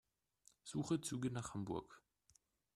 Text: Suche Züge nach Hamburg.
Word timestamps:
Suche 0.63 0.99
Züge 0.99 1.29
nach 1.29 1.53
Hamburg. 1.53 2.01